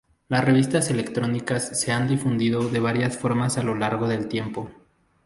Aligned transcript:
Las 0.29 0.43
revistas 0.43 0.89
electrónicas 0.89 1.79
se 1.79 1.91
han 1.91 2.07
difundido 2.07 2.67
de 2.69 2.79
varias 2.79 3.15
formas 3.19 3.59
a 3.59 3.63
lo 3.63 3.75
largo 3.75 4.07
del 4.07 4.27
tiempo. 4.27 4.67